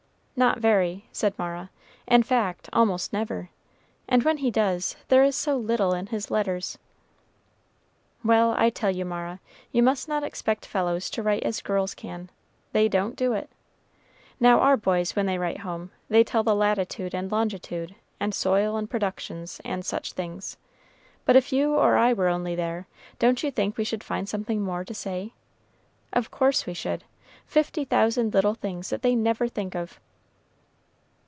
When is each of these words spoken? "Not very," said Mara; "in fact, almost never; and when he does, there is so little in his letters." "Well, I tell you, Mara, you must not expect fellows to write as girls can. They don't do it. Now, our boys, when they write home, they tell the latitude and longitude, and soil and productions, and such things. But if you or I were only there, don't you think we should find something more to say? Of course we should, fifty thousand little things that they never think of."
"Not 0.33 0.57
very," 0.57 1.05
said 1.11 1.37
Mara; 1.37 1.69
"in 2.07 2.23
fact, 2.23 2.67
almost 2.73 3.13
never; 3.13 3.51
and 4.09 4.23
when 4.23 4.37
he 4.37 4.49
does, 4.49 4.95
there 5.07 5.23
is 5.23 5.35
so 5.35 5.55
little 5.55 5.93
in 5.93 6.07
his 6.07 6.31
letters." 6.31 6.79
"Well, 8.23 8.55
I 8.57 8.71
tell 8.71 8.89
you, 8.89 9.05
Mara, 9.05 9.39
you 9.71 9.83
must 9.83 10.07
not 10.07 10.23
expect 10.23 10.65
fellows 10.65 11.11
to 11.11 11.21
write 11.21 11.43
as 11.43 11.61
girls 11.61 11.93
can. 11.93 12.31
They 12.71 12.89
don't 12.89 13.15
do 13.15 13.33
it. 13.33 13.51
Now, 14.39 14.61
our 14.61 14.75
boys, 14.77 15.15
when 15.15 15.27
they 15.27 15.37
write 15.37 15.59
home, 15.59 15.91
they 16.09 16.23
tell 16.23 16.41
the 16.41 16.55
latitude 16.55 17.13
and 17.13 17.31
longitude, 17.31 17.93
and 18.19 18.33
soil 18.33 18.77
and 18.77 18.89
productions, 18.89 19.61
and 19.63 19.85
such 19.85 20.13
things. 20.13 20.57
But 21.23 21.35
if 21.35 21.53
you 21.53 21.75
or 21.75 21.97
I 21.97 22.13
were 22.13 22.29
only 22.29 22.55
there, 22.55 22.87
don't 23.19 23.43
you 23.43 23.51
think 23.51 23.77
we 23.77 23.83
should 23.83 24.03
find 24.03 24.27
something 24.27 24.59
more 24.59 24.83
to 24.85 24.93
say? 24.95 25.33
Of 26.13 26.31
course 26.31 26.65
we 26.65 26.73
should, 26.73 27.03
fifty 27.45 27.85
thousand 27.85 28.33
little 28.33 28.55
things 28.55 28.89
that 28.89 29.03
they 29.03 29.13
never 29.13 29.47
think 29.47 29.75
of." 29.75 29.99